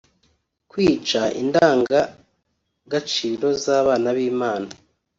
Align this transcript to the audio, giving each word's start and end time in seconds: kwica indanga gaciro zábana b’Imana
kwica 0.71 1.21
indanga 1.41 1.99
gaciro 2.91 3.47
zábana 3.63 4.09
b’Imana 4.17 4.69